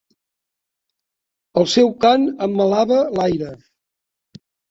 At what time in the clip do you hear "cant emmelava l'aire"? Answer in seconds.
2.07-3.53